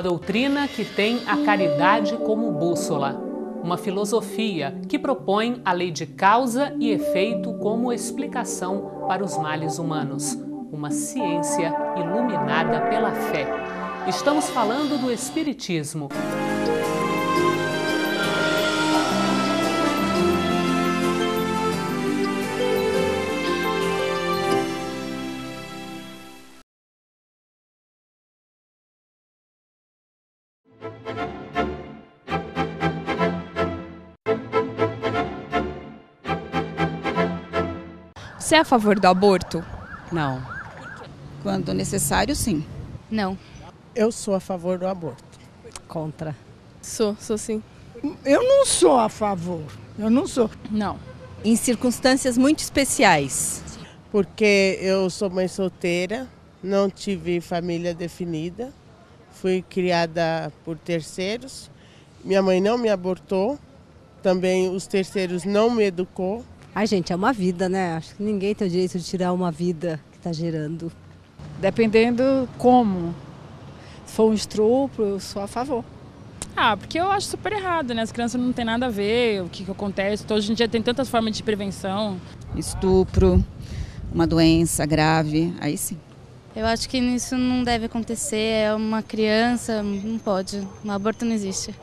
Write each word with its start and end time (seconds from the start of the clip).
Uma 0.00 0.08
doutrina 0.08 0.66
que 0.66 0.82
tem 0.82 1.20
a 1.26 1.44
caridade 1.44 2.16
como 2.16 2.50
bússola. 2.52 3.22
Uma 3.62 3.76
filosofia 3.76 4.80
que 4.88 4.98
propõe 4.98 5.60
a 5.62 5.72
lei 5.72 5.90
de 5.90 6.06
causa 6.06 6.74
e 6.80 6.90
efeito 6.90 7.52
como 7.58 7.92
explicação 7.92 9.04
para 9.06 9.22
os 9.22 9.36
males 9.36 9.78
humanos. 9.78 10.38
Uma 10.72 10.90
ciência 10.90 11.74
iluminada 11.98 12.80
pela 12.88 13.12
fé. 13.12 13.46
Estamos 14.08 14.48
falando 14.48 14.98
do 14.98 15.12
Espiritismo. 15.12 16.08
Você 38.50 38.56
é 38.56 38.58
a 38.58 38.64
favor 38.64 38.98
do 38.98 39.06
aborto? 39.06 39.64
Não. 40.10 40.44
Quando 41.40 41.72
necessário, 41.72 42.34
sim. 42.34 42.66
Não. 43.08 43.38
Eu 43.94 44.10
sou 44.10 44.34
a 44.34 44.40
favor 44.40 44.76
do 44.76 44.88
aborto. 44.88 45.38
Contra. 45.86 46.34
Sou, 46.82 47.16
sou 47.20 47.38
sim. 47.38 47.62
Eu 48.24 48.42
não 48.42 48.66
sou 48.66 48.98
a 48.98 49.08
favor. 49.08 49.62
Eu 49.96 50.10
não 50.10 50.26
sou. 50.26 50.50
Não. 50.68 50.98
Em 51.44 51.54
circunstâncias 51.54 52.36
muito 52.36 52.58
especiais. 52.58 53.62
Porque 54.10 54.80
eu 54.82 55.08
sou 55.10 55.30
mãe 55.30 55.46
solteira, 55.46 56.26
não 56.60 56.90
tive 56.90 57.40
família 57.40 57.94
definida, 57.94 58.72
fui 59.30 59.62
criada 59.62 60.52
por 60.64 60.76
terceiros. 60.76 61.70
Minha 62.24 62.42
mãe 62.42 62.60
não 62.60 62.76
me 62.76 62.88
abortou, 62.88 63.60
também 64.20 64.74
os 64.74 64.88
terceiros 64.88 65.44
não 65.44 65.70
me 65.70 65.84
educou. 65.84 66.44
Ai, 66.74 66.86
gente, 66.86 67.12
é 67.12 67.16
uma 67.16 67.32
vida, 67.32 67.68
né? 67.68 67.96
Acho 67.96 68.14
que 68.14 68.22
ninguém 68.22 68.54
tem 68.54 68.66
o 68.66 68.70
direito 68.70 68.98
de 68.98 69.04
tirar 69.04 69.32
uma 69.32 69.50
vida 69.50 70.00
que 70.12 70.18
está 70.18 70.32
gerando. 70.32 70.90
Dependendo 71.60 72.48
como. 72.56 73.14
Se 74.06 74.14
for 74.14 74.30
um 74.30 74.34
estupro, 74.34 75.04
eu 75.04 75.20
sou 75.20 75.42
a 75.42 75.46
favor. 75.46 75.84
Ah, 76.56 76.76
porque 76.76 76.98
eu 76.98 77.10
acho 77.10 77.26
super 77.28 77.52
errado, 77.52 77.94
né? 77.94 78.02
As 78.02 78.12
crianças 78.12 78.40
não 78.40 78.52
têm 78.52 78.64
nada 78.64 78.86
a 78.86 78.90
ver, 78.90 79.42
o 79.42 79.48
que, 79.48 79.64
que 79.64 79.70
acontece. 79.70 80.22
Então, 80.24 80.36
hoje 80.36 80.52
em 80.52 80.54
dia 80.54 80.68
tem 80.68 80.82
tantas 80.82 81.08
formas 81.08 81.36
de 81.36 81.42
prevenção. 81.42 82.20
Estupro, 82.56 83.44
uma 84.12 84.26
doença 84.26 84.84
grave, 84.86 85.54
aí 85.60 85.76
sim. 85.76 85.98
Eu 86.54 86.66
acho 86.66 86.88
que 86.88 86.98
isso 86.98 87.36
não 87.36 87.62
deve 87.62 87.86
acontecer. 87.86 88.64
É 88.64 88.74
uma 88.74 89.02
criança, 89.02 89.82
não 89.82 90.18
pode. 90.18 90.66
Um 90.84 90.90
aborto 90.90 91.24
não 91.24 91.32
existe. 91.32 91.74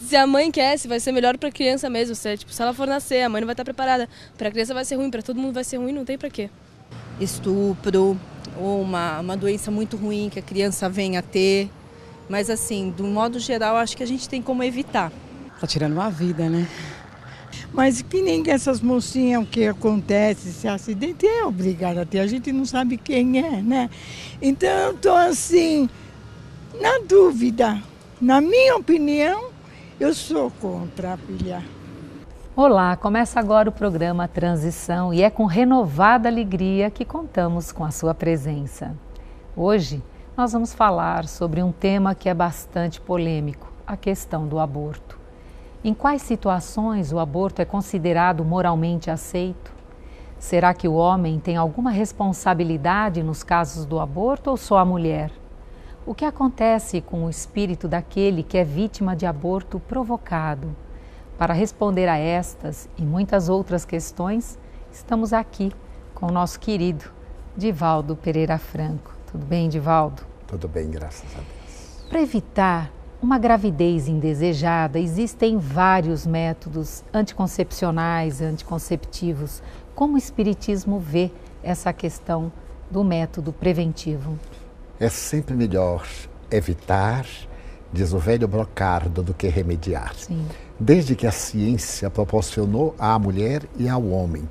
Se 0.00 0.14
a 0.16 0.26
mãe 0.26 0.50
quer, 0.50 0.78
se 0.78 0.86
vai 0.86 1.00
ser 1.00 1.12
melhor 1.12 1.36
para 1.38 1.48
a 1.48 1.52
criança 1.52 1.90
mesmo. 1.90 2.14
Se, 2.14 2.36
tipo, 2.36 2.52
se 2.52 2.62
ela 2.62 2.72
for 2.72 2.86
nascer, 2.86 3.22
a 3.22 3.28
mãe 3.28 3.40
não 3.40 3.46
vai 3.46 3.54
estar 3.54 3.64
preparada. 3.64 4.08
Para 4.36 4.48
a 4.48 4.50
criança 4.50 4.74
vai 4.74 4.84
ser 4.84 4.96
ruim, 4.96 5.10
para 5.10 5.22
todo 5.22 5.38
mundo 5.38 5.54
vai 5.54 5.64
ser 5.64 5.78
ruim, 5.78 5.92
não 5.92 6.04
tem 6.04 6.16
para 6.16 6.30
quê. 6.30 6.50
Estupro 7.20 8.18
ou 8.58 8.80
uma, 8.80 9.20
uma 9.20 9.36
doença 9.36 9.70
muito 9.70 9.96
ruim 9.96 10.28
que 10.30 10.38
a 10.38 10.42
criança 10.42 10.88
venha 10.88 11.20
a 11.20 11.22
ter. 11.22 11.70
Mas 12.28 12.50
assim, 12.50 12.90
do 12.90 13.04
modo 13.04 13.38
geral, 13.38 13.76
acho 13.76 13.96
que 13.96 14.02
a 14.02 14.06
gente 14.06 14.28
tem 14.28 14.42
como 14.42 14.62
evitar. 14.62 15.12
Tá 15.60 15.66
tirando 15.66 15.92
uma 15.92 16.10
vida, 16.10 16.48
né? 16.48 16.66
Mas 17.72 18.02
que 18.02 18.22
nem 18.22 18.42
essas 18.46 18.80
mocinhas, 18.80 19.42
o 19.42 19.46
que 19.46 19.66
acontece, 19.66 20.52
se 20.52 20.68
acidente, 20.68 21.26
é 21.26 21.44
obrigada 21.44 22.02
a 22.02 22.06
ter. 22.06 22.20
A 22.20 22.26
gente 22.26 22.52
não 22.52 22.64
sabe 22.64 22.96
quem 22.96 23.38
é, 23.38 23.62
né? 23.62 23.90
Então 24.40 24.68
eu 24.68 24.90
estou 24.92 25.14
assim, 25.14 25.88
na 26.80 26.98
dúvida. 27.06 27.82
Na 28.20 28.40
minha 28.40 28.76
opinião, 28.76 29.50
eu 29.98 30.12
sou 30.12 30.50
contra 30.60 31.14
a 31.14 31.16
pilha. 31.16 31.62
Olá, 32.54 32.96
começa 32.96 33.40
agora 33.40 33.70
o 33.70 33.72
programa 33.72 34.28
Transição 34.28 35.12
e 35.12 35.22
é 35.22 35.30
com 35.30 35.46
renovada 35.46 36.28
alegria 36.28 36.90
que 36.90 37.04
contamos 37.04 37.72
com 37.72 37.82
a 37.82 37.90
sua 37.90 38.14
presença. 38.14 38.94
Hoje 39.56 40.02
nós 40.36 40.52
vamos 40.52 40.74
falar 40.74 41.26
sobre 41.26 41.62
um 41.62 41.72
tema 41.72 42.14
que 42.14 42.28
é 42.28 42.34
bastante 42.34 43.00
polêmico, 43.00 43.72
a 43.86 43.96
questão 43.96 44.46
do 44.46 44.58
aborto. 44.58 45.18
Em 45.82 45.94
quais 45.94 46.20
situações 46.20 47.10
o 47.10 47.18
aborto 47.18 47.62
é 47.62 47.64
considerado 47.64 48.44
moralmente 48.44 49.10
aceito? 49.10 49.72
Será 50.38 50.74
que 50.74 50.86
o 50.86 50.94
homem 50.94 51.40
tem 51.40 51.56
alguma 51.56 51.90
responsabilidade 51.90 53.22
nos 53.22 53.42
casos 53.42 53.86
do 53.86 53.98
aborto 53.98 54.50
ou 54.50 54.58
só 54.58 54.76
a 54.76 54.84
mulher? 54.84 55.30
O 56.06 56.14
que 56.14 56.24
acontece 56.24 57.00
com 57.00 57.24
o 57.24 57.28
espírito 57.28 57.88
daquele 57.88 58.44
que 58.44 58.56
é 58.56 58.62
vítima 58.62 59.16
de 59.16 59.26
aborto 59.26 59.80
provocado? 59.80 60.68
Para 61.36 61.52
responder 61.52 62.06
a 62.06 62.16
estas 62.16 62.88
e 62.96 63.02
muitas 63.02 63.48
outras 63.48 63.84
questões, 63.84 64.56
estamos 64.92 65.32
aqui 65.32 65.72
com 66.14 66.26
o 66.26 66.30
nosso 66.30 66.60
querido 66.60 67.06
Divaldo 67.56 68.14
Pereira 68.14 68.56
Franco. 68.56 69.12
Tudo 69.32 69.44
bem, 69.44 69.68
Divaldo? 69.68 70.22
Tudo 70.46 70.68
bem, 70.68 70.88
graças 70.88 71.28
a 71.34 71.38
Deus. 71.38 72.08
Para 72.08 72.22
evitar 72.22 72.92
uma 73.20 73.36
gravidez 73.36 74.06
indesejada, 74.06 75.00
existem 75.00 75.58
vários 75.58 76.24
métodos 76.24 77.02
anticoncepcionais, 77.12 78.40
anticonceptivos. 78.40 79.60
Como 79.92 80.14
o 80.14 80.18
Espiritismo 80.18 81.00
vê 81.00 81.32
essa 81.64 81.92
questão 81.92 82.52
do 82.88 83.02
método 83.02 83.52
preventivo? 83.52 84.38
É 84.98 85.08
sempre 85.08 85.54
melhor 85.54 86.06
evitar, 86.50 87.26
diz 87.92 88.12
o 88.12 88.18
velho 88.18 88.48
brocardo, 88.48 89.22
do 89.22 89.34
que 89.34 89.48
remediar. 89.48 90.14
Sim. 90.14 90.46
Desde 90.78 91.14
que 91.14 91.26
a 91.26 91.32
ciência 91.32 92.10
proporcionou 92.10 92.94
à 92.98 93.18
mulher 93.18 93.62
e 93.78 93.88
ao 93.88 94.04
homem 94.06 94.48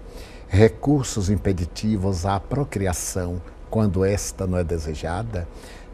recursos 0.47 1.29
impeditivos 1.29 2.25
à 2.25 2.39
procriação 2.39 3.41
quando 3.69 4.05
esta 4.05 4.47
não 4.47 4.57
é 4.57 4.63
desejada, 4.63 5.47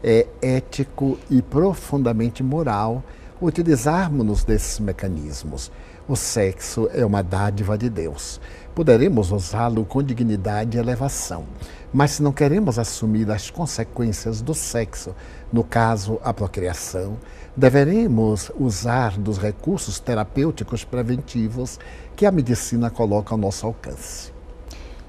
é 0.04 0.26
ético 0.40 1.18
e 1.30 1.42
profundamente 1.42 2.42
moral 2.42 3.02
utilizarmos-nos 3.40 4.44
desses 4.44 4.78
mecanismos. 4.78 5.70
O 6.08 6.16
sexo 6.16 6.90
é 6.92 7.06
uma 7.06 7.22
dádiva 7.22 7.78
de 7.78 7.88
Deus. 7.88 8.40
Poderemos 8.74 9.30
usá-lo 9.30 9.84
com 9.84 10.02
dignidade 10.02 10.76
e 10.76 10.80
elevação. 10.80 11.44
Mas 11.92 12.12
se 12.12 12.22
não 12.22 12.32
queremos 12.32 12.76
assumir 12.76 13.30
as 13.30 13.50
consequências 13.50 14.42
do 14.42 14.52
sexo, 14.52 15.14
no 15.52 15.62
caso 15.62 16.18
a 16.24 16.34
procriação, 16.34 17.18
deveremos 17.56 18.50
usar 18.58 19.16
dos 19.16 19.38
recursos 19.38 20.00
terapêuticos 20.00 20.82
preventivos 20.82 21.78
que 22.16 22.26
a 22.26 22.32
medicina 22.32 22.90
coloca 22.90 23.32
ao 23.32 23.38
nosso 23.38 23.64
alcance. 23.64 24.32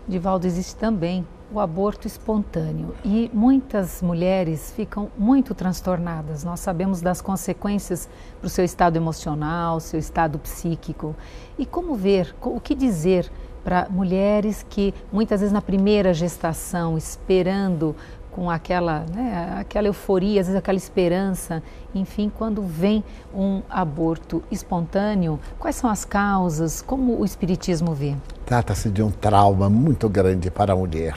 Divaldo, 0.08 0.46
existe 0.46 0.75
também 0.75 1.25
o 1.53 1.59
aborto 1.59 2.08
espontâneo 2.08 2.96
e 3.06 3.30
muitas 3.31 4.02
mulheres 4.02 4.74
ficam 4.75 5.12
muito 5.16 5.53
transtornadas. 5.53 6.44
Nós 6.44 6.59
sabemos 6.59 7.00
das 7.00 7.22
consequências 7.22 8.09
para 8.40 8.47
o 8.47 8.50
seu 8.50 8.66
estado 8.66 8.97
emocional, 8.97 9.80
seu 9.80 10.00
estado 10.00 10.40
psíquico. 10.40 11.16
E 11.58 11.66
como 11.66 11.94
ver, 11.94 12.36
o 12.42 12.59
que 12.59 12.74
dizer 12.74 13.31
para 13.63 13.88
mulheres 13.90 14.66
que 14.68 14.94
muitas 15.12 15.42
vezes 15.42 15.53
na 15.53 15.62
primeira 15.62 16.13
gestação, 16.13 16.97
esperando 16.97 17.96
com 18.36 18.50
aquela, 18.50 19.06
né, 19.14 19.58
aquela 19.60 19.88
euforia, 19.88 20.42
às 20.42 20.48
vezes 20.48 20.58
aquela 20.58 20.78
esperança, 20.78 21.62
enfim, 21.94 22.32
quando 22.36 22.64
vem 22.64 23.04
um 23.34 23.62
aborto 23.70 24.44
espontâneo, 24.52 25.40
quais 25.60 25.76
são 25.76 25.90
as 25.90 26.04
causas, 26.04 26.82
como 26.82 27.20
o 27.20 27.24
Espiritismo 27.24 27.94
vê? 27.94 28.16
Trata-se 28.46 28.90
de 28.90 29.04
um 29.04 29.12
trauma 29.12 29.69
muito 29.69 30.10
grande 30.10 30.50
para 30.50 30.74
a 30.74 30.75
mulher 30.75 31.16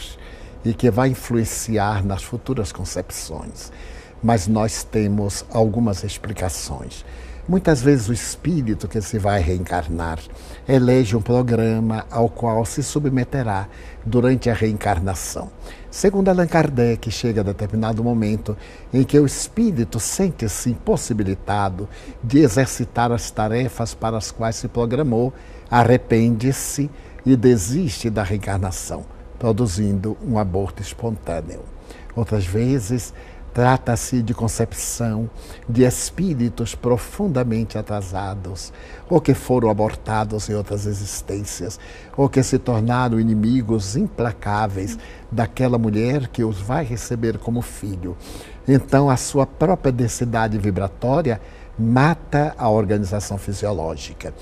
e 0.64 0.74
que 0.74 0.90
vai 0.90 1.08
influenciar 1.08 2.04
nas 2.04 2.22
futuras 2.22 2.70
concepções. 2.70 3.72
Mas 4.22 4.46
nós 4.46 4.82
temos 4.84 5.44
algumas 5.50 6.04
explicações. 6.04 7.04
Muitas 7.48 7.80
vezes 7.80 8.08
o 8.08 8.12
espírito 8.12 8.88
que 8.88 9.00
se 9.00 9.20
vai 9.20 9.40
reencarnar 9.40 10.18
elege 10.68 11.14
um 11.14 11.22
programa 11.22 12.04
ao 12.10 12.28
qual 12.28 12.64
se 12.64 12.82
submeterá 12.82 13.68
durante 14.04 14.50
a 14.50 14.54
reencarnação. 14.54 15.48
Segundo 15.88 16.28
Allan 16.28 16.48
Kardec, 16.48 17.08
chega 17.08 17.42
a 17.42 17.44
determinado 17.44 18.02
momento 18.02 18.56
em 18.92 19.04
que 19.04 19.16
o 19.16 19.24
espírito 19.24 20.00
sente-se 20.00 20.70
impossibilitado 20.70 21.88
de 22.22 22.40
exercitar 22.40 23.12
as 23.12 23.30
tarefas 23.30 23.94
para 23.94 24.16
as 24.16 24.32
quais 24.32 24.56
se 24.56 24.66
programou, 24.66 25.32
arrepende-se 25.70 26.90
e 27.24 27.36
desiste 27.36 28.10
da 28.10 28.24
reencarnação, 28.24 29.04
produzindo 29.38 30.16
um 30.26 30.36
aborto 30.36 30.82
espontâneo. 30.82 31.60
Outras 32.16 32.44
vezes, 32.44 33.14
Trata-se 33.56 34.20
de 34.20 34.34
concepção 34.34 35.30
de 35.66 35.82
espíritos 35.84 36.74
profundamente 36.74 37.78
atrasados, 37.78 38.70
ou 39.08 39.18
que 39.18 39.32
foram 39.32 39.70
abortados 39.70 40.50
em 40.50 40.54
outras 40.54 40.84
existências, 40.84 41.80
ou 42.18 42.28
que 42.28 42.42
se 42.42 42.58
tornaram 42.58 43.18
inimigos 43.18 43.96
implacáveis 43.96 44.98
daquela 45.32 45.78
mulher 45.78 46.28
que 46.28 46.44
os 46.44 46.60
vai 46.60 46.84
receber 46.84 47.38
como 47.38 47.62
filho. 47.62 48.14
Então, 48.68 49.08
a 49.08 49.16
sua 49.16 49.46
própria 49.46 49.90
densidade 49.90 50.58
vibratória 50.58 51.40
mata 51.78 52.54
a 52.58 52.68
organização 52.68 53.38
fisiológica. 53.38 54.34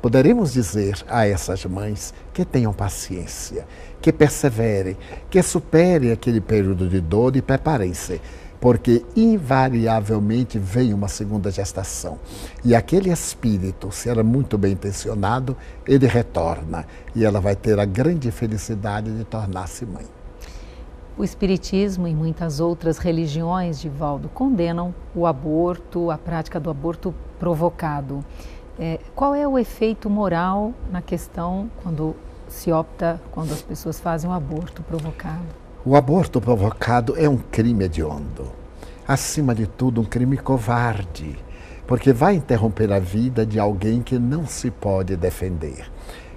Poderemos 0.00 0.50
dizer 0.50 1.04
a 1.10 1.26
essas 1.26 1.62
mães 1.66 2.14
que 2.32 2.42
tenham 2.42 2.72
paciência, 2.72 3.66
que 4.00 4.10
perseverem, 4.10 4.96
que 5.28 5.42
superem 5.42 6.10
aquele 6.10 6.40
período 6.40 6.88
de 6.88 7.02
dor 7.02 7.36
e 7.36 7.42
preparem-se 7.42 8.18
porque 8.62 9.04
invariavelmente 9.16 10.56
vem 10.56 10.94
uma 10.94 11.08
segunda 11.08 11.50
gestação. 11.50 12.20
E 12.64 12.76
aquele 12.76 13.10
espírito, 13.10 13.90
se 13.90 14.08
era 14.08 14.22
muito 14.22 14.56
bem 14.56 14.74
intencionado, 14.74 15.56
ele 15.84 16.06
retorna 16.06 16.86
e 17.12 17.24
ela 17.24 17.40
vai 17.40 17.56
ter 17.56 17.80
a 17.80 17.84
grande 17.84 18.30
felicidade 18.30 19.10
de 19.10 19.24
tornar-se 19.24 19.84
mãe. 19.84 20.04
O 21.18 21.24
Espiritismo 21.24 22.06
e 22.06 22.14
muitas 22.14 22.60
outras 22.60 22.98
religiões, 22.98 23.80
de 23.80 23.88
Valdo, 23.88 24.28
condenam 24.28 24.94
o 25.12 25.26
aborto, 25.26 26.12
a 26.12 26.16
prática 26.16 26.60
do 26.60 26.70
aborto 26.70 27.12
provocado. 27.40 28.24
É, 28.78 29.00
qual 29.12 29.34
é 29.34 29.46
o 29.46 29.58
efeito 29.58 30.08
moral 30.08 30.72
na 30.88 31.02
questão 31.02 31.68
quando 31.82 32.14
se 32.46 32.70
opta, 32.70 33.20
quando 33.32 33.50
as 33.52 33.60
pessoas 33.60 33.98
fazem 33.98 34.30
um 34.30 34.32
aborto 34.32 34.84
provocado? 34.84 35.61
O 35.84 35.96
aborto 35.96 36.40
provocado 36.40 37.16
é 37.18 37.28
um 37.28 37.36
crime 37.36 37.86
hediondo. 37.86 38.52
Acima 39.06 39.52
de 39.52 39.66
tudo, 39.66 40.00
um 40.00 40.04
crime 40.04 40.36
covarde, 40.36 41.36
porque 41.88 42.12
vai 42.12 42.36
interromper 42.36 42.92
a 42.92 43.00
vida 43.00 43.44
de 43.44 43.58
alguém 43.58 44.00
que 44.00 44.16
não 44.16 44.46
se 44.46 44.70
pode 44.70 45.16
defender. 45.16 45.90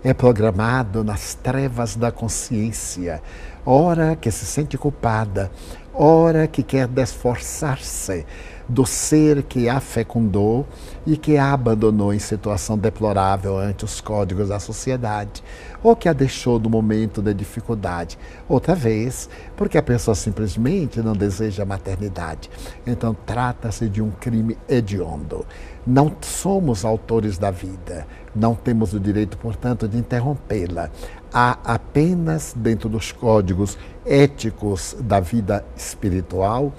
É 0.03 0.15
programado 0.15 1.03
nas 1.03 1.35
trevas 1.35 1.95
da 1.95 2.11
consciência, 2.11 3.21
ora 3.63 4.15
que 4.15 4.31
se 4.31 4.47
sente 4.47 4.79
culpada, 4.79 5.51
ora 5.97 6.47
que 6.47 6.61
quer 6.63 6.87
desforçar-se 6.87 8.25
do 8.67 8.85
ser 8.85 9.43
que 9.43 9.69
a 9.69 9.79
fecundou 9.79 10.65
e 11.05 11.15
que 11.15 11.37
a 11.37 11.53
abandonou 11.53 12.13
em 12.13 12.19
situação 12.19 12.77
deplorável 12.77 13.57
ante 13.57 13.85
os 13.85 14.01
códigos 14.01 14.49
da 14.49 14.59
sociedade, 14.59 15.43
ou 15.83 15.95
que 15.95 16.09
a 16.09 16.13
deixou 16.13 16.59
no 16.59 16.69
momento 16.69 17.21
de 17.21 17.33
dificuldade. 17.33 18.17
Outra 18.49 18.73
vez, 18.73 19.29
porque 19.55 19.77
a 19.77 19.83
pessoa 19.83 20.15
simplesmente 20.15 20.99
não 20.99 21.13
deseja 21.13 21.61
a 21.61 21.65
maternidade. 21.65 22.49
Então, 22.87 23.15
trata-se 23.25 23.87
de 23.87 24.01
um 24.01 24.09
crime 24.09 24.57
hediondo. 24.67 25.45
Não 25.85 26.11
somos 26.21 26.83
autores 26.83 27.37
da 27.37 27.51
vida, 27.51 28.07
não 28.35 28.55
temos 28.55 28.93
o 28.93 28.99
direito, 28.99 29.37
portanto, 29.37 29.87
de 29.87 29.97
interrompê-la. 29.99 30.89
Há 31.37 31.57
apenas, 31.65 32.53
dentro 32.55 32.87
dos 32.87 33.11
códigos 33.11 33.77
éticos 34.05 34.95
da 35.01 35.19
vida 35.19 35.65
espiritual, 35.75 36.73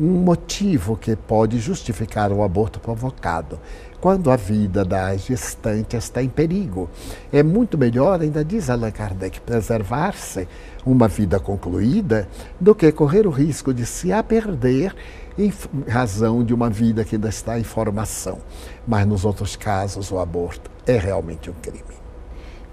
um 0.00 0.12
motivo 0.22 0.96
que 0.96 1.14
pode 1.14 1.58
justificar 1.58 2.32
o 2.32 2.42
aborto 2.42 2.80
provocado. 2.80 3.60
Quando 4.00 4.30
a 4.30 4.36
vida 4.36 4.82
da 4.82 5.14
gestante 5.14 5.94
está 5.94 6.22
em 6.22 6.28
perigo. 6.30 6.88
É 7.30 7.42
muito 7.42 7.76
melhor, 7.76 8.22
ainda 8.22 8.42
diz 8.42 8.70
Allan 8.70 8.92
Kardec, 8.92 9.42
preservar-se 9.42 10.48
uma 10.86 11.06
vida 11.06 11.38
concluída 11.38 12.26
do 12.58 12.74
que 12.74 12.90
correr 12.90 13.26
o 13.26 13.30
risco 13.30 13.74
de 13.74 13.84
se 13.84 14.10
a 14.10 14.22
perder 14.22 14.96
em 15.36 15.52
razão 15.86 16.42
de 16.42 16.54
uma 16.54 16.70
vida 16.70 17.04
que 17.04 17.16
ainda 17.16 17.28
está 17.28 17.58
em 17.58 17.64
formação. 17.64 18.38
Mas 18.86 19.06
nos 19.06 19.26
outros 19.26 19.54
casos, 19.54 20.10
o 20.10 20.18
aborto 20.18 20.70
é 20.86 20.96
realmente 20.96 21.50
um 21.50 21.54
crime. 21.60 22.07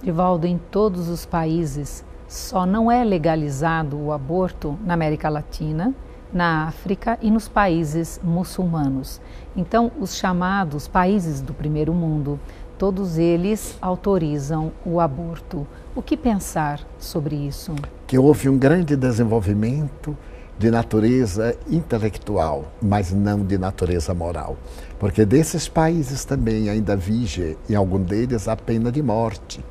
Divaldo, 0.05 0.45
em 0.45 0.59
todos 0.69 1.09
os 1.09 1.25
países, 1.25 2.05
só 2.27 2.63
não 2.63 2.91
é 2.91 3.03
legalizado 3.03 3.97
o 3.97 4.11
aborto 4.11 4.77
na 4.85 4.93
América 4.93 5.29
Latina 5.29 5.95
na 6.31 6.67
África 6.67 7.17
e 7.23 7.31
nos 7.31 7.47
países 7.47 8.19
muçulmanos. 8.23 9.19
Então, 9.55 9.91
os 9.99 10.15
chamados 10.15 10.87
países 10.87 11.41
do 11.41 11.55
primeiro 11.55 11.91
mundo, 11.91 12.39
todos 12.77 13.17
eles 13.17 13.79
autorizam 13.81 14.71
o 14.85 14.99
aborto. 14.99 15.65
O 15.95 16.03
que 16.03 16.15
pensar 16.15 16.81
sobre 16.99 17.35
isso? 17.35 17.73
Que 18.05 18.19
houve 18.19 18.47
um 18.47 18.59
grande 18.59 18.95
desenvolvimento 18.95 20.15
de 20.59 20.69
natureza 20.69 21.57
intelectual, 21.67 22.65
mas 22.79 23.11
não 23.11 23.43
de 23.43 23.57
natureza 23.57 24.13
moral. 24.13 24.55
Porque 24.99 25.25
desses 25.25 25.67
países 25.67 26.25
também 26.25 26.69
ainda 26.69 26.95
vige, 26.95 27.57
em 27.67 27.73
algum 27.73 28.01
deles, 28.01 28.47
a 28.47 28.55
pena 28.55 28.91
de 28.91 29.01
morte. 29.01 29.63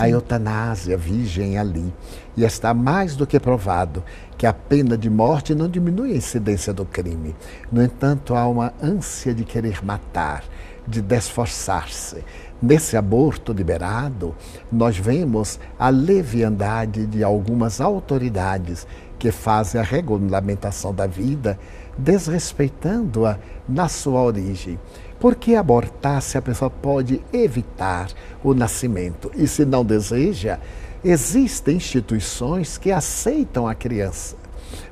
A 0.00 0.08
eutanásia 0.08 0.96
vigem 0.96 1.58
ali. 1.58 1.92
E 2.36 2.44
está 2.44 2.72
mais 2.72 3.16
do 3.16 3.26
que 3.26 3.38
provado 3.38 4.02
que 4.38 4.46
a 4.46 4.52
pena 4.52 4.96
de 4.96 5.10
morte 5.10 5.54
não 5.54 5.68
diminui 5.68 6.12
a 6.12 6.16
incidência 6.16 6.72
do 6.72 6.84
crime. 6.84 7.36
No 7.70 7.82
entanto, 7.82 8.34
há 8.34 8.48
uma 8.48 8.72
ânsia 8.82 9.34
de 9.34 9.44
querer 9.44 9.84
matar, 9.84 10.44
de 10.86 11.02
desforçar-se. 11.02 12.24
Nesse 12.62 12.96
aborto 12.96 13.52
liberado, 13.52 14.34
nós 14.70 14.96
vemos 14.96 15.58
a 15.78 15.88
leviandade 15.88 17.06
de 17.06 17.24
algumas 17.24 17.80
autoridades 17.80 18.86
que 19.18 19.30
fazem 19.30 19.80
a 19.80 19.84
regulamentação 19.84 20.94
da 20.94 21.06
vida, 21.06 21.58
desrespeitando-a 21.96 23.38
na 23.68 23.88
sua 23.88 24.22
origem. 24.22 24.78
Por 25.20 25.36
que 25.36 25.54
abortar 25.54 26.22
se 26.22 26.38
a 26.38 26.42
pessoa 26.42 26.70
pode 26.70 27.22
evitar 27.32 28.08
o 28.42 28.54
nascimento? 28.54 29.30
E 29.36 29.46
se 29.46 29.64
não 29.64 29.84
deseja, 29.84 30.58
Existem 31.02 31.76
instituições 31.76 32.76
que 32.76 32.92
aceitam 32.92 33.66
a 33.66 33.74
criança, 33.74 34.36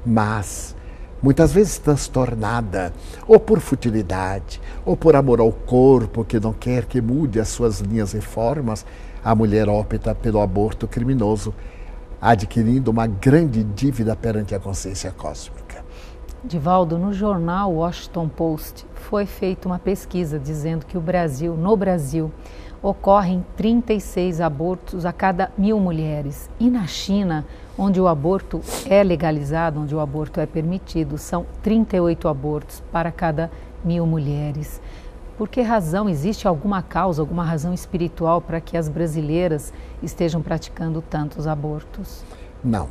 mas 0.07 0.75
muitas 1.23 1.53
vezes 1.53 1.77
transtornada, 1.77 2.95
ou 3.27 3.39
por 3.39 3.61
futilidade, 3.61 4.59
ou 4.87 4.97
por 4.97 5.15
amor 5.15 5.39
ao 5.39 5.53
corpo, 5.53 6.25
que 6.25 6.41
não 6.41 6.55
quer 6.55 6.87
que 6.87 6.99
mude 6.99 7.39
as 7.39 7.49
suas 7.49 7.81
linhas 7.81 8.15
e 8.15 8.23
formas, 8.23 8.87
a 9.23 9.35
mulher 9.35 9.69
opta 9.69 10.15
pelo 10.15 10.41
aborto 10.41 10.89
criminoso, 10.89 11.55
adquirindo 12.19 12.91
uma 12.91 13.07
grande 13.07 13.63
dívida 13.63 14.17
perante 14.17 14.55
a 14.55 14.59
consciência 14.59 15.11
cósmica. 15.11 15.68
Divaldo, 16.45 16.97
no 16.97 17.13
jornal 17.13 17.73
Washington 17.73 18.29
Post 18.29 18.87
foi 18.95 19.27
feita 19.27 19.67
uma 19.67 19.79
pesquisa 19.79 20.39
dizendo 20.39 20.87
que 20.87 20.97
o 20.97 21.01
Brasil, 21.01 21.57
no 21.57 21.77
Brasil, 21.77 22.31
ocorrem 22.81 23.45
36 23.57 24.41
abortos 24.41 25.05
a 25.05 25.13
cada 25.13 25.51
mil 25.59 25.81
mulheres. 25.81 26.49
E 26.61 26.71
na 26.71 26.87
China, 26.87 27.45
onde 27.77 28.01
o 28.01 28.07
aborto 28.07 28.61
é 28.89 29.03
legalizado, 29.03 29.81
onde 29.81 29.93
o 29.93 29.99
aborto 29.99 30.39
é 30.39 30.47
permitido, 30.47 31.19
são 31.19 31.45
38 31.61 32.29
abortos 32.29 32.85
para 32.93 33.11
cada 33.11 33.51
mil 33.85 34.07
mulheres. 34.07 34.81
Por 35.37 35.49
que 35.49 35.61
razão? 35.61 36.09
Existe 36.09 36.47
alguma 36.47 36.83
causa, 36.83 37.21
alguma 37.21 37.45
razão 37.45 37.75
espiritual 37.75 38.41
para 38.41 38.61
que 38.61 38.77
as 38.77 38.89
brasileiras 38.89 39.73
estejam 40.01 40.41
praticando 40.41 41.03
tantos 41.03 41.49
abortos? 41.49 42.23
Não. 42.63 42.89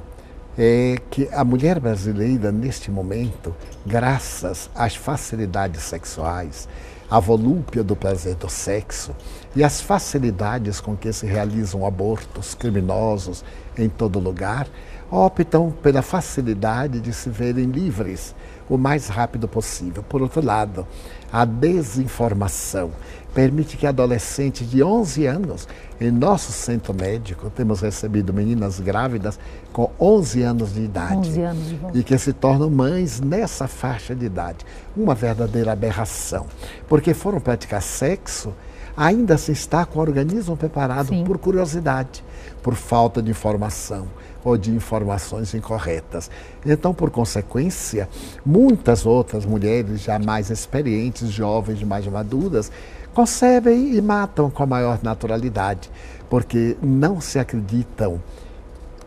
É 0.59 0.95
que 1.11 1.29
a 1.31 1.45
mulher 1.45 1.79
brasileira, 1.79 2.51
neste 2.51 2.89
momento, 2.89 3.55
graças 3.85 4.71
às 4.73 4.95
facilidades 4.95 5.83
sexuais, 5.83 6.67
à 7.07 7.19
volúpia 7.19 7.83
do 7.83 7.95
prazer 7.95 8.33
do 8.33 8.49
sexo, 8.49 9.15
e 9.55 9.63
as 9.63 9.79
facilidades 9.79 10.81
com 10.81 10.97
que 10.97 11.13
se 11.13 11.27
realizam 11.27 11.85
abortos 11.85 12.55
criminosos 12.55 13.45
em 13.77 13.87
todo 13.87 14.17
lugar, 14.17 14.67
optam 15.11 15.69
pela 15.69 16.01
facilidade 16.01 16.99
de 16.99 17.13
se 17.13 17.29
verem 17.29 17.65
livres 17.65 18.33
o 18.67 18.79
mais 18.79 19.09
rápido 19.09 19.47
possível. 19.47 20.01
Por 20.01 20.23
outro 20.23 20.43
lado, 20.43 20.87
a 21.31 21.45
desinformação 21.45 22.91
permite 23.37 23.77
que 23.77 23.85
adolescentes 23.85 24.67
de 24.67 24.81
11 24.81 25.27
anos, 25.27 25.67
em 26.01 26.09
nosso 26.09 26.51
centro 26.51 26.91
médico, 26.91 27.51
temos 27.51 27.81
recebido 27.81 28.33
meninas 28.33 28.79
grávidas 28.79 29.39
com 29.71 29.91
11 29.99 30.41
anos 30.41 30.73
de 30.73 30.81
idade 30.81 31.29
11 31.29 31.41
anos 31.41 31.67
e 31.93 32.01
que 32.01 32.17
se 32.17 32.33
tornam 32.33 32.67
mães 32.67 33.19
nessa 33.19 33.67
faixa 33.67 34.15
de 34.15 34.25
idade. 34.25 34.65
Uma 34.95 35.13
verdadeira 35.13 35.71
aberração, 35.71 36.47
porque 36.89 37.13
foram 37.13 37.39
praticar 37.39 37.83
sexo 37.83 38.51
ainda 38.97 39.37
se 39.37 39.51
está 39.51 39.85
com 39.85 39.99
o 39.99 40.01
organismo 40.01 40.57
preparado 40.57 41.09
Sim. 41.09 41.23
por 41.23 41.37
curiosidade, 41.37 42.23
por 42.63 42.73
falta 42.73 43.21
de 43.21 43.29
informação 43.29 44.07
ou 44.43 44.57
de 44.57 44.71
informações 44.71 45.53
incorretas. 45.53 46.31
Então, 46.65 46.91
por 46.91 47.11
consequência, 47.11 48.09
muitas 48.43 49.05
outras 49.05 49.45
mulheres 49.45 50.01
já 50.01 50.17
mais 50.17 50.49
experientes, 50.49 51.29
jovens, 51.29 51.83
mais 51.83 52.07
maduras, 52.07 52.71
concebem 53.17 53.95
e 53.95 53.99
matam 53.99 54.47
com 54.51 54.61
a 54.61 54.67
maior 54.67 54.99
naturalidade, 55.01 55.89
porque 56.29 56.77
não 56.83 57.19
se 57.19 57.39
acreditam 57.39 58.21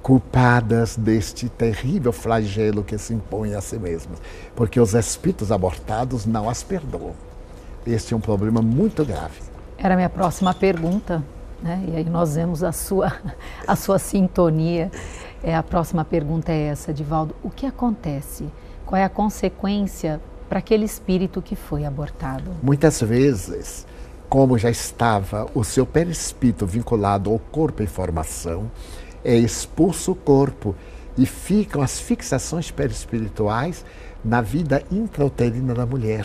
culpadas 0.02 0.96
deste 0.96 1.48
terrível 1.48 2.10
flagelo 2.12 2.82
que 2.82 2.98
se 2.98 3.14
impõe 3.14 3.54
a 3.54 3.60
si 3.60 3.78
mesmas, 3.78 4.20
porque 4.56 4.80
os 4.80 4.94
espíritos 4.94 5.52
abortados 5.52 6.26
não 6.26 6.50
as 6.50 6.60
perdoam. 6.60 7.14
Este 7.86 8.12
é 8.12 8.16
um 8.16 8.20
problema 8.20 8.60
muito 8.60 9.04
grave. 9.04 9.42
Era 9.78 9.94
a 9.94 9.96
minha 9.96 10.10
próxima 10.10 10.52
pergunta, 10.52 11.22
né? 11.62 11.80
e 11.86 11.96
aí 11.98 12.10
nós 12.10 12.34
vemos 12.34 12.64
a 12.64 12.72
sua, 12.72 13.12
a 13.64 13.76
sua 13.76 14.00
sintonia. 14.00 14.90
É, 15.40 15.54
a 15.54 15.62
próxima 15.62 16.04
pergunta 16.04 16.50
é 16.50 16.62
essa, 16.62 16.92
Divaldo: 16.92 17.32
o 17.44 17.48
que 17.48 17.64
acontece? 17.64 18.48
Qual 18.84 19.00
é 19.00 19.04
a 19.04 19.08
consequência 19.08 20.20
para 20.48 20.58
aquele 20.58 20.84
espírito 20.84 21.40
que 21.40 21.54
foi 21.54 21.84
abortado? 21.84 22.50
Muitas 22.60 23.00
vezes, 23.00 23.86
como 24.30 24.56
já 24.56 24.70
estava 24.70 25.50
o 25.56 25.64
seu 25.64 25.84
perispírito 25.84 26.64
vinculado 26.64 27.28
ao 27.30 27.38
corpo 27.40 27.82
em 27.82 27.86
formação, 27.86 28.70
é 29.24 29.34
expulso 29.34 30.12
o 30.12 30.14
corpo 30.14 30.72
e 31.18 31.26
ficam 31.26 31.82
as 31.82 31.98
fixações 31.98 32.70
perispirituais 32.70 33.84
na 34.24 34.40
vida 34.40 34.84
intrauterina 34.88 35.74
da 35.74 35.84
mulher 35.84 36.24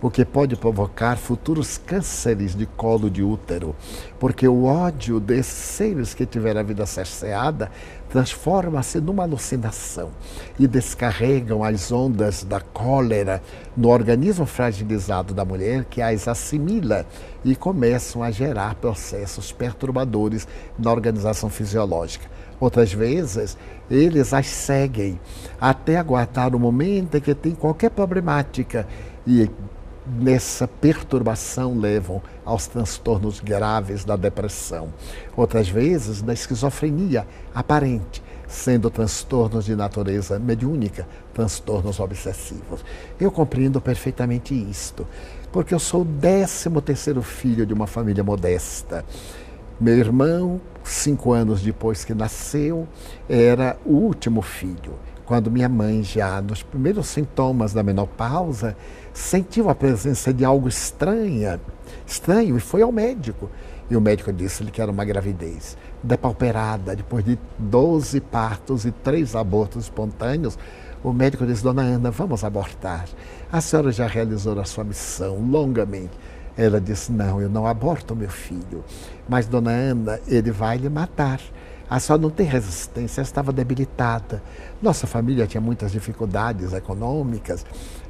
o 0.00 0.10
que 0.10 0.24
pode 0.24 0.56
provocar 0.56 1.16
futuros 1.16 1.78
cânceres 1.78 2.54
de 2.54 2.66
colo 2.66 3.10
de 3.10 3.22
útero, 3.22 3.74
porque 4.18 4.46
o 4.46 4.64
ódio 4.64 5.18
desses 5.18 5.52
seres 5.52 6.14
que 6.14 6.26
tiveram 6.26 6.60
a 6.60 6.62
vida 6.62 6.84
cerceada 6.84 7.70
transforma-se 8.08 9.00
numa 9.00 9.24
alucinação 9.24 10.10
e 10.58 10.66
descarregam 10.66 11.64
as 11.64 11.90
ondas 11.90 12.44
da 12.44 12.60
cólera 12.60 13.42
no 13.76 13.88
organismo 13.88 14.46
fragilizado 14.46 15.34
da 15.34 15.44
mulher 15.44 15.84
que 15.84 16.00
as 16.00 16.28
assimila 16.28 17.06
e 17.44 17.56
começam 17.56 18.22
a 18.22 18.30
gerar 18.30 18.74
processos 18.76 19.50
perturbadores 19.50 20.46
na 20.78 20.92
organização 20.92 21.50
fisiológica. 21.50 22.26
Outras 22.58 22.92
vezes, 22.92 23.56
eles 23.90 24.32
as 24.32 24.46
seguem 24.46 25.20
até 25.60 25.96
aguardar 25.96 26.54
o 26.54 26.60
momento 26.60 27.16
em 27.16 27.20
que 27.20 27.34
tem 27.34 27.54
qualquer 27.54 27.90
problemática 27.90 28.86
e 29.26 29.50
nessa 30.06 30.68
perturbação 30.68 31.78
levam 31.78 32.22
aos 32.44 32.66
transtornos 32.66 33.40
graves 33.40 34.04
da 34.04 34.16
depressão. 34.16 34.92
Outras 35.36 35.68
vezes, 35.68 36.22
da 36.22 36.32
esquizofrenia 36.32 37.26
aparente, 37.54 38.22
sendo 38.46 38.90
transtornos 38.90 39.64
de 39.64 39.74
natureza 39.74 40.38
mediúnica, 40.38 41.06
transtornos 41.34 41.98
obsessivos. 41.98 42.84
Eu 43.18 43.30
compreendo 43.30 43.80
perfeitamente 43.80 44.54
isto, 44.54 45.06
porque 45.50 45.74
eu 45.74 45.78
sou 45.78 46.02
o 46.02 46.04
décimo 46.04 46.80
terceiro 46.80 47.22
filho 47.22 47.66
de 47.66 47.74
uma 47.74 47.86
família 47.86 48.22
modesta. 48.22 49.04
Meu 49.80 49.96
irmão, 49.96 50.60
cinco 50.84 51.32
anos 51.32 51.60
depois 51.60 52.04
que 52.04 52.14
nasceu, 52.14 52.86
era 53.28 53.76
o 53.84 53.92
último 53.92 54.40
filho. 54.40 54.94
Quando 55.26 55.50
minha 55.50 55.68
mãe, 55.68 56.04
já 56.04 56.40
nos 56.40 56.62
primeiros 56.62 57.08
sintomas 57.08 57.72
da 57.72 57.82
menopausa, 57.82 58.76
sentiu 59.12 59.68
a 59.68 59.74
presença 59.74 60.32
de 60.32 60.44
algo 60.44 60.68
estranha, 60.68 61.60
estranho 62.06 62.56
e 62.56 62.60
foi 62.60 62.80
ao 62.80 62.92
médico. 62.92 63.50
E 63.90 63.96
o 63.96 64.00
médico 64.00 64.32
disse-lhe 64.32 64.70
que 64.70 64.80
era 64.80 64.90
uma 64.90 65.04
gravidez 65.04 65.76
depauperada, 66.00 66.94
depois 66.94 67.24
de 67.24 67.36
12 67.58 68.20
partos 68.20 68.84
e 68.84 68.92
três 68.92 69.34
abortos 69.34 69.84
espontâneos. 69.84 70.56
O 71.02 71.12
médico 71.12 71.44
disse: 71.44 71.62
Dona 71.62 71.82
Ana, 71.82 72.10
vamos 72.12 72.44
abortar. 72.44 73.06
A 73.50 73.60
senhora 73.60 73.90
já 73.90 74.06
realizou 74.06 74.58
a 74.60 74.64
sua 74.64 74.84
missão 74.84 75.38
longamente. 75.50 76.12
Ela 76.56 76.80
disse: 76.80 77.10
Não, 77.10 77.40
eu 77.40 77.48
não 77.48 77.66
aborto 77.66 78.14
meu 78.14 78.30
filho. 78.30 78.84
Mas, 79.28 79.46
Dona 79.46 79.72
Ana, 79.72 80.20
ele 80.28 80.52
vai 80.52 80.78
lhe 80.78 80.88
matar. 80.88 81.40
A 81.88 82.00
senhora 82.00 82.22
não 82.22 82.30
tem 82.30 82.46
resistência, 82.46 83.20
estava 83.20 83.52
debilitada. 83.52 84.42
Nossa 84.82 85.06
família 85.06 85.46
tinha 85.46 85.60
muitas 85.60 85.92
dificuldades 85.92 86.72
econômicas. 86.72 87.64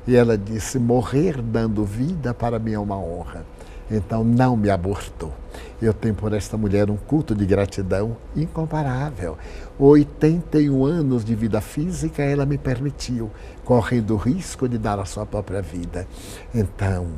E 0.06 0.16
ela 0.16 0.38
disse: 0.38 0.78
morrer 0.78 1.42
dando 1.42 1.84
vida 1.84 2.32
para 2.32 2.58
mim 2.58 2.72
é 2.72 2.78
uma 2.78 2.96
honra. 2.96 3.44
Então 3.90 4.24
não 4.24 4.56
me 4.56 4.70
abortou. 4.70 5.32
Eu 5.80 5.92
tenho 5.92 6.14
por 6.14 6.32
esta 6.32 6.56
mulher 6.56 6.90
um 6.90 6.96
culto 6.96 7.34
de 7.34 7.44
gratidão 7.44 8.16
incomparável. 8.34 9.36
81 9.78 10.84
anos 10.84 11.24
de 11.24 11.34
vida 11.34 11.60
física 11.60 12.22
ela 12.22 12.46
me 12.46 12.56
permitiu, 12.56 13.30
correndo 13.64 14.14
o 14.14 14.16
risco 14.16 14.68
de 14.68 14.78
dar 14.78 14.98
a 14.98 15.04
sua 15.04 15.26
própria 15.26 15.60
vida. 15.60 16.08
Então, 16.54 17.08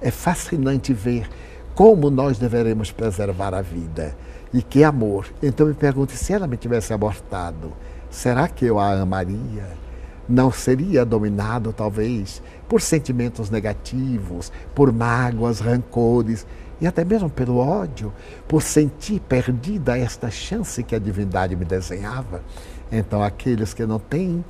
é 0.00 0.10
fascinante 0.10 0.92
ver 0.92 1.28
como 1.74 2.10
nós 2.10 2.38
deveremos 2.38 2.90
preservar 2.90 3.54
a 3.54 3.62
vida. 3.62 4.16
E 4.52 4.62
que 4.62 4.84
amor. 4.84 5.26
Então 5.42 5.66
me 5.66 5.74
pergunto, 5.74 6.12
se 6.12 6.32
ela 6.32 6.46
me 6.46 6.56
tivesse 6.56 6.92
abortado, 6.92 7.72
será 8.08 8.48
que 8.48 8.64
eu 8.64 8.78
a 8.78 8.92
amaria? 9.00 9.84
não 10.28 10.50
seria 10.50 11.04
dominado, 11.04 11.72
talvez, 11.72 12.42
por 12.68 12.80
sentimentos 12.80 13.50
negativos, 13.50 14.50
por 14.74 14.92
mágoas, 14.92 15.60
rancores 15.60 16.46
e 16.80 16.86
até 16.86 17.04
mesmo 17.04 17.30
pelo 17.30 17.58
ódio, 17.58 18.12
por 18.48 18.62
sentir 18.62 19.20
perdida 19.20 19.98
esta 19.98 20.30
chance 20.30 20.82
que 20.82 20.94
a 20.94 20.98
divindade 20.98 21.54
me 21.54 21.64
desenhava. 21.64 22.42
Então, 22.90 23.22
aqueles 23.22 23.72
que 23.74 23.86
não 23.86 23.98
têm 23.98 24.44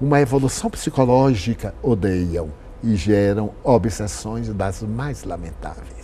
uma 0.00 0.20
evolução 0.20 0.70
psicológica 0.70 1.74
odeiam 1.82 2.50
e 2.82 2.94
geram 2.94 3.52
obsessões 3.64 4.48
das 4.48 4.82
mais 4.82 5.24
lamentáveis. 5.24 5.97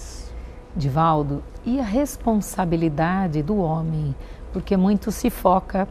Divaldo, 0.77 1.43
e 1.65 1.79
a 1.81 1.85
responsabilidade 1.85 3.43
do 3.43 3.57
homem? 3.57 4.15
Porque 4.53 4.77
muito 4.77 5.13
se 5.13 5.31
foca 5.31 5.89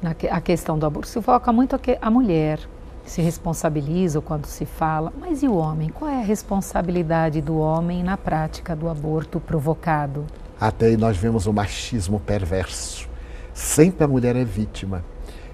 na 0.00 0.14
a 0.30 0.40
questão 0.40 0.78
do 0.78 0.86
aborto, 0.86 1.08
se 1.08 1.20
foca 1.20 1.52
muito 1.52 1.78
a 2.00 2.10
mulher, 2.10 2.60
se 3.04 3.20
responsabiliza 3.20 4.20
quando 4.20 4.46
se 4.46 4.64
fala, 4.64 5.12
mas 5.18 5.42
e 5.42 5.48
o 5.48 5.54
homem? 5.56 5.88
Qual 5.88 6.10
é 6.10 6.20
a 6.20 6.24
responsabilidade 6.24 7.40
do 7.40 7.58
homem 7.58 8.02
na 8.02 8.16
prática 8.16 8.76
do 8.76 8.88
aborto 8.88 9.40
provocado? 9.40 10.24
Até 10.60 10.86
aí 10.86 10.96
nós 10.96 11.16
vemos 11.16 11.46
o 11.46 11.52
machismo 11.52 12.20
perverso. 12.20 13.08
Sempre 13.52 14.04
a 14.04 14.08
mulher 14.08 14.36
é 14.36 14.44
vítima. 14.44 15.04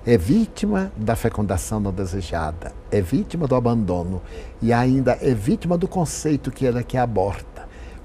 É 0.05 0.17
vítima 0.17 0.93
da 0.97 1.17
fecundação 1.17 1.81
não 1.81 1.93
desejada, 1.93 2.73
é 2.93 3.01
vítima 3.01 3.49
do 3.49 3.57
abandono 3.57 4.23
e 4.63 4.73
ainda 4.73 5.19
é 5.21 5.35
vítima 5.35 5.77
do 5.77 5.89
conceito 5.89 6.53
que 6.53 6.65
ela 6.65 6.83
que 6.85 6.97
aborta. 6.97 7.56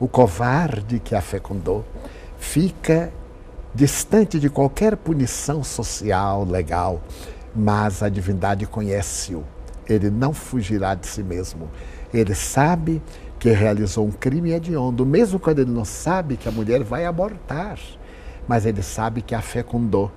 O 0.01 0.07
covarde 0.07 0.99
que 0.99 1.13
a 1.13 1.21
fecundou 1.21 1.85
fica 2.39 3.13
distante 3.71 4.39
de 4.39 4.49
qualquer 4.49 4.97
punição 4.97 5.63
social, 5.63 6.43
legal, 6.43 7.03
mas 7.55 8.01
a 8.01 8.09
divindade 8.09 8.65
conhece-o. 8.65 9.43
Ele 9.87 10.09
não 10.09 10.33
fugirá 10.33 10.95
de 10.95 11.05
si 11.05 11.21
mesmo. 11.21 11.69
Ele 12.11 12.33
sabe 12.33 12.99
que 13.37 13.51
realizou 13.51 14.07
um 14.07 14.11
crime 14.11 14.51
hediondo, 14.51 15.05
mesmo 15.05 15.39
quando 15.39 15.59
ele 15.59 15.69
não 15.69 15.85
sabe 15.85 16.35
que 16.35 16.49
a 16.49 16.51
mulher 16.51 16.83
vai 16.83 17.05
abortar, 17.05 17.77
mas 18.51 18.65
ele 18.65 18.83
sabe 18.83 19.21
que 19.21 19.33
a 19.33 19.41
fecundou. 19.41 20.11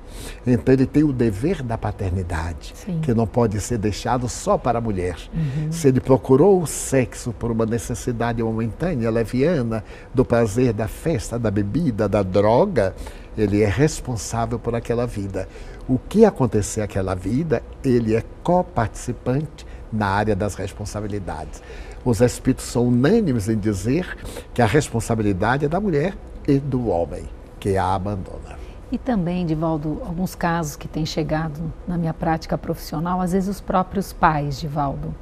Então 0.45 0.75
ele 0.75 0.87
tem 0.87 1.05
o 1.05 1.13
dever 1.13 1.63
da 1.63 1.79
paternidade, 1.79 2.73
Sim. 2.75 2.99
que 3.01 3.15
não 3.15 3.29
pode 3.29 3.61
ser 3.61 3.79
deixado 3.79 4.29
só 4.29 4.59
para 4.59 4.79
a 4.79 4.81
mulher. 4.81 5.17
Uhum. 5.33 5.71
Se 5.71 5.87
ele 5.87 6.01
procurou 6.01 6.61
o 6.61 6.67
sexo 6.67 7.33
por 7.33 7.53
uma 7.53 7.65
necessidade 7.65 8.43
momentânea, 8.43 9.09
leviana, 9.09 9.85
do 10.13 10.25
prazer 10.25 10.73
da 10.73 10.89
festa, 10.89 11.39
da 11.39 11.49
bebida, 11.49 12.09
da 12.09 12.25
droga, 12.25 12.93
ele 13.39 13.63
é 13.63 13.69
responsável 13.69 14.59
por 14.59 14.75
aquela 14.75 15.07
vida. 15.07 15.49
O 15.89 15.97
que 15.97 16.25
acontecer 16.25 16.81
aquela 16.81 17.15
vida, 17.15 17.63
ele 17.85 18.17
é 18.17 18.25
coparticipante 18.43 19.65
na 19.93 20.09
área 20.09 20.35
das 20.35 20.57
responsabilidades. 20.57 21.63
Os 22.05 22.21
espíritos 22.21 22.65
são 22.65 22.89
unânimes 22.89 23.49
em 23.49 23.57
dizer 23.57 24.17
que 24.53 24.61
a 24.61 24.67
responsabilidade 24.67 25.67
é 25.67 25.69
da 25.69 25.79
mulher 25.79 26.17
e 26.49 26.59
do 26.59 26.89
homem, 26.89 27.23
que 27.65 27.79
a 27.79 27.95
abandona. 27.95 28.59
E 28.93 28.99
também, 28.99 29.47
Divaldo, 29.47 30.03
alguns 30.05 30.35
casos 30.35 30.77
que 30.77 30.87
têm 30.87 31.07
chegado 31.07 31.73
na 31.89 31.97
minha 31.97 32.13
prática 32.13 32.59
profissional, 32.59 33.23
às 33.23 33.33
vezes 33.33 33.49
os 33.49 33.61
próprios 33.63 34.13
pais, 34.13 34.61
Divaldo, 34.61 35.15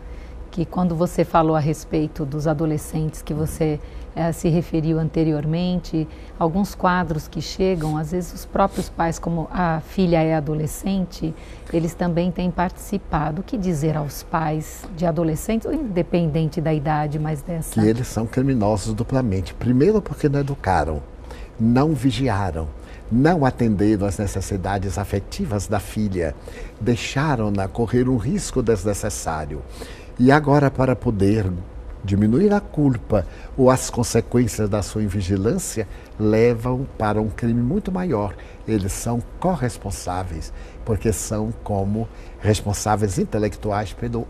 que 0.50 0.64
quando 0.64 0.96
você 0.96 1.24
falou 1.24 1.54
a 1.54 1.60
respeito 1.60 2.26
dos 2.26 2.48
adolescentes 2.48 3.22
que 3.22 3.32
você 3.32 3.78
é, 4.16 4.32
se 4.32 4.48
referiu 4.48 4.98
anteriormente, 4.98 6.06
alguns 6.36 6.74
quadros 6.74 7.28
que 7.28 7.40
chegam, 7.40 7.96
às 7.96 8.10
vezes 8.10 8.34
os 8.34 8.44
próprios 8.44 8.88
pais, 8.88 9.20
como 9.20 9.48
a 9.52 9.80
filha 9.80 10.20
é 10.20 10.34
adolescente, 10.34 11.32
eles 11.72 11.94
também 11.94 12.32
têm 12.32 12.50
participado. 12.50 13.40
O 13.40 13.44
que 13.44 13.56
dizer 13.56 13.96
aos 13.96 14.24
pais 14.24 14.84
de 14.96 15.06
adolescentes, 15.06 15.70
independente 15.70 16.60
da 16.60 16.74
idade, 16.74 17.20
mas 17.20 17.40
dessa? 17.40 17.80
Que 17.80 17.86
eles 17.86 18.08
são 18.08 18.26
criminosos 18.26 18.92
duplamente. 18.92 19.54
Primeiro 19.54 20.02
porque 20.02 20.28
não 20.28 20.40
educaram, 20.40 21.00
não 21.62 21.94
vigiaram, 21.94 22.68
não 23.10 23.46
atenderam 23.46 24.04
às 24.04 24.18
necessidades 24.18 24.98
afetivas 24.98 25.68
da 25.68 25.78
filha, 25.78 26.34
deixaram-na 26.80 27.68
correr 27.68 28.08
um 28.08 28.16
risco 28.16 28.60
desnecessário. 28.60 29.62
E 30.18 30.32
agora, 30.32 30.70
para 30.70 30.96
poder 30.96 31.50
diminuir 32.04 32.52
a 32.52 32.60
culpa 32.60 33.24
ou 33.56 33.70
as 33.70 33.88
consequências 33.88 34.68
da 34.68 34.82
sua 34.82 35.04
invigilância 35.04 35.86
levam 36.18 36.84
para 36.98 37.22
um 37.22 37.28
crime 37.28 37.62
muito 37.62 37.92
maior. 37.92 38.34
Eles 38.66 38.92
são 38.92 39.22
corresponsáveis, 39.38 40.52
porque 40.84 41.12
são 41.12 41.54
como 41.62 42.08
responsáveis 42.40 43.20
intelectuais 43.20 43.92
pelo 43.92 44.26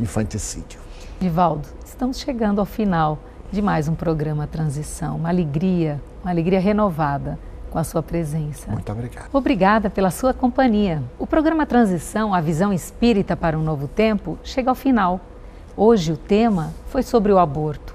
infanticídio. 0.00 0.80
Divaldo, 1.20 1.68
estamos 1.84 2.18
chegando 2.18 2.60
ao 2.60 2.66
final 2.66 3.18
de 3.52 3.60
mais 3.60 3.86
um 3.86 3.94
programa 3.94 4.46
Transição. 4.46 5.16
Uma 5.16 5.28
alegria, 5.28 6.00
uma 6.24 6.30
alegria 6.30 6.58
renovada 6.58 7.38
com 7.70 7.78
a 7.78 7.84
sua 7.84 8.02
presença. 8.02 8.70
Muito 8.70 8.90
obrigado. 8.90 9.28
Obrigada 9.30 9.90
pela 9.90 10.10
sua 10.10 10.32
companhia. 10.32 11.02
O 11.18 11.26
programa 11.26 11.66
Transição, 11.66 12.32
a 12.32 12.40
visão 12.40 12.72
espírita 12.72 13.36
para 13.36 13.58
um 13.58 13.62
novo 13.62 13.86
tempo, 13.86 14.38
chega 14.42 14.70
ao 14.70 14.74
final. 14.74 15.20
Hoje 15.76 16.12
o 16.12 16.16
tema 16.16 16.72
foi 16.86 17.02
sobre 17.02 17.30
o 17.30 17.38
aborto. 17.38 17.94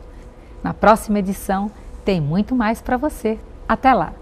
Na 0.64 0.76
próxima 0.76 1.20
edição 1.20 1.72
tem 2.06 2.22
muito 2.22 2.56
mais 2.56 2.80
para 2.80 2.96
você. 2.96 3.40
Até 3.68 3.94
lá! 3.94 4.14